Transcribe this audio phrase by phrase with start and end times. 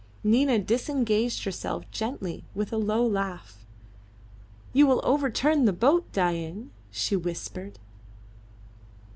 [0.23, 3.63] Nina disengaged herself gently with a low laugh.
[4.73, 7.77] "You will overturn the boat, Dain," she whispered.